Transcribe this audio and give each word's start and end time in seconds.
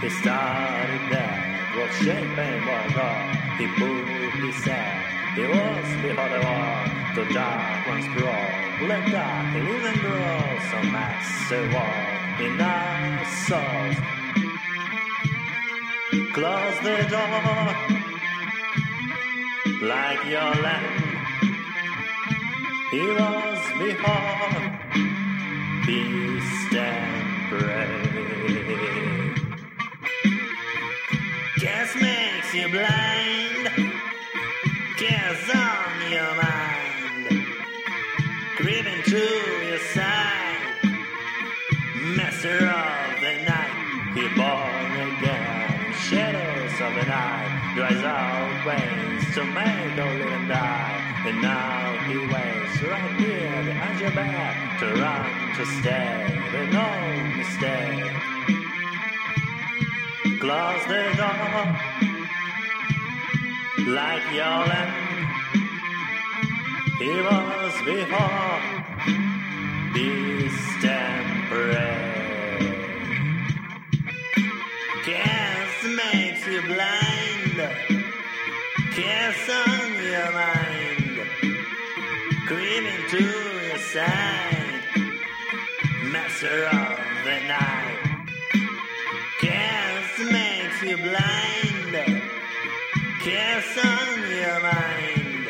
He 0.00 0.08
started 0.08 1.02
there, 1.10 1.60
was 1.76 1.94
shaping 1.96 2.60
what 2.66 2.96
all. 2.96 3.28
He 3.58 3.66
moved 3.78 4.20
he 4.42 4.52
said, 4.52 4.96
he 5.34 5.42
was 5.42 5.88
before 6.00 6.28
the 6.30 6.40
wall. 6.40 6.84
The 7.14 7.24
dark 7.34 7.86
ones 7.86 8.06
brawl, 8.14 8.88
let 8.88 9.04
dark, 9.12 9.46
he 9.52 9.60
even 9.60 9.96
grow 10.00 10.58
some 10.70 10.90
massive 10.90 11.74
wall 11.74 12.20
in 12.40 12.60
our 12.60 13.24
souls. 13.44 13.96
Close 16.32 16.78
the 16.80 16.96
door 17.14 18.00
like 19.86 20.24
your 20.24 20.54
lamp. 20.64 20.86
He 22.90 23.04
was 23.20 23.60
before 23.78 24.62
beast 25.86 26.74
and 26.74 27.48
prey. 27.50 28.99
Makes 32.52 32.62
you 32.62 32.68
blind. 32.68 33.70
Guess 34.98 35.50
on 35.54 36.10
your 36.10 36.34
mind. 36.34 37.46
Creeping 38.56 39.02
to 39.04 39.24
your 39.68 39.78
side. 39.78 40.56
Master 42.16 42.56
of 42.56 43.20
the 43.20 43.34
night. 43.46 43.74
He 44.14 44.28
born 44.34 44.92
again. 45.08 45.92
Shadows 46.08 46.80
of 46.80 46.94
the 46.94 47.06
night. 47.06 47.72
Dries 47.76 48.04
out 48.04 48.64
veins 48.64 49.34
to 49.34 49.44
make 49.44 49.98
a 49.98 50.04
living 50.18 50.48
die. 50.48 51.22
And 51.26 51.42
now 51.42 51.98
he 52.08 52.18
waits 52.18 52.82
right 52.82 53.20
here 53.20 53.62
behind 53.64 54.00
your 54.00 54.10
back 54.12 54.80
to 54.80 54.86
run 54.94 55.54
to 55.56 55.66
stay 55.80 56.26
with 56.52 56.72
no 56.72 56.88
mistake. 57.36 58.30
Close 60.40 60.84
the 60.86 61.14
door 61.16 61.89
like 63.90 64.32
lamb. 64.70 64.92
He 66.98 67.12
was 67.28 67.74
before 67.84 68.50
prey. 71.50 72.70
Guess 75.04 75.74
makes 76.02 76.46
you 76.46 76.62
blind. 76.62 77.56
Kiss 78.94 79.40
on 79.48 79.88
your 80.10 80.30
mind, 80.32 81.16
creeping 82.46 83.02
to 83.10 83.22
your 83.66 83.78
side, 83.78 84.82
master 86.12 86.66
of 86.66 86.98
the 87.26 87.38
night. 87.56 88.28
Kiss 89.40 90.30
makes 90.30 90.82
you 90.82 90.96
blind, 90.98 91.49
kiss 93.22 93.76
on 93.84 94.30
your 94.30 94.60
mind, 94.62 95.46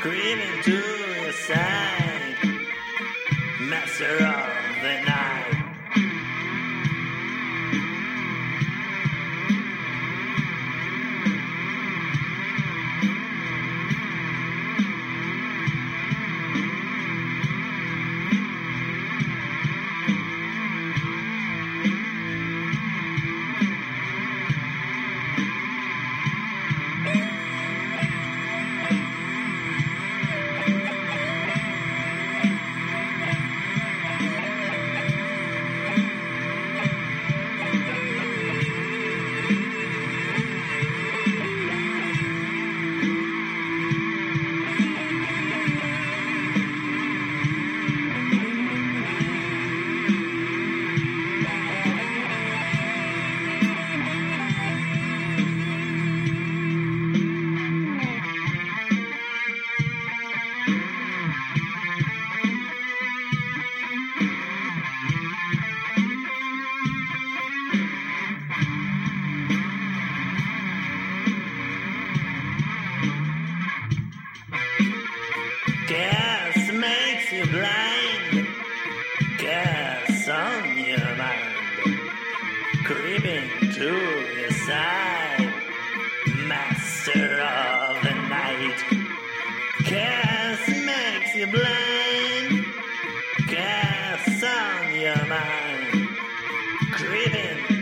creeping 0.00 0.62
to 0.64 0.72
your 0.72 1.32
side, 1.32 2.36
master 3.60 4.16
of 4.16 4.82
the 4.82 5.00
night. 5.06 5.29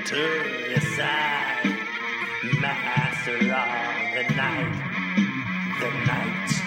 to 0.08 0.70
your 0.70 0.80
side, 0.80 1.76
master 2.62 3.34
of 3.34 3.42
the 3.42 4.34
night, 4.34 4.72
the 5.80 5.90
night. 6.06 6.57